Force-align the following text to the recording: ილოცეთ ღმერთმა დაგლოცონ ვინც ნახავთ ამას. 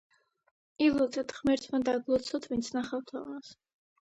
ილოცეთ 0.85 1.35
ღმერთმა 1.41 1.81
დაგლოცონ 1.91 2.49
ვინც 2.55 2.73
ნახავთ 2.79 3.17
ამას. 3.21 3.53